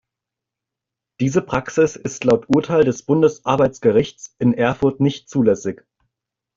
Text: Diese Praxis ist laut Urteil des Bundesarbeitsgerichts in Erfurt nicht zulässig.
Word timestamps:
Diese 1.19 1.43
Praxis 1.43 1.95
ist 1.95 2.23
laut 2.23 2.45
Urteil 2.47 2.83
des 2.83 3.03
Bundesarbeitsgerichts 3.03 4.35
in 4.39 4.55
Erfurt 4.55 4.99
nicht 4.99 5.29
zulässig. 5.29 5.83